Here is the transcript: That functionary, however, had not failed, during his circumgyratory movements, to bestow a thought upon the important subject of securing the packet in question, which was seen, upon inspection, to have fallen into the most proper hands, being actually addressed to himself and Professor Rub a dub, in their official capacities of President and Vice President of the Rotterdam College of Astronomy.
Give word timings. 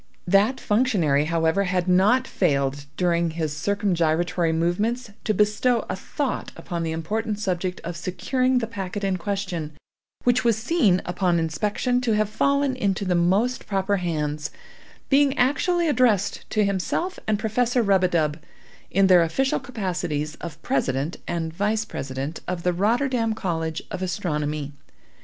That 0.25 0.59
functionary, 0.59 1.25
however, 1.25 1.65
had 1.65 1.87
not 1.87 2.25
failed, 2.27 2.85
during 2.97 3.29
his 3.29 3.53
circumgyratory 3.53 4.51
movements, 4.51 5.11
to 5.25 5.31
bestow 5.31 5.85
a 5.91 5.95
thought 5.95 6.51
upon 6.57 6.81
the 6.81 6.91
important 6.91 7.37
subject 7.37 7.79
of 7.83 7.95
securing 7.95 8.57
the 8.57 8.65
packet 8.65 9.03
in 9.03 9.17
question, 9.17 9.73
which 10.23 10.43
was 10.43 10.57
seen, 10.57 11.03
upon 11.05 11.37
inspection, 11.37 12.01
to 12.01 12.13
have 12.13 12.31
fallen 12.31 12.75
into 12.75 13.05
the 13.05 13.13
most 13.13 13.67
proper 13.67 13.97
hands, 13.97 14.49
being 15.09 15.37
actually 15.37 15.87
addressed 15.87 16.49
to 16.49 16.65
himself 16.65 17.19
and 17.27 17.37
Professor 17.37 17.83
Rub 17.83 18.03
a 18.03 18.07
dub, 18.07 18.39
in 18.89 19.05
their 19.05 19.21
official 19.21 19.59
capacities 19.59 20.33
of 20.41 20.59
President 20.63 21.17
and 21.27 21.53
Vice 21.53 21.85
President 21.85 22.39
of 22.47 22.63
the 22.63 22.73
Rotterdam 22.73 23.35
College 23.35 23.83
of 23.91 24.01
Astronomy. 24.01 24.71